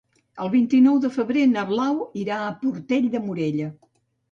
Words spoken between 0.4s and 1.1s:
El vint-i-nou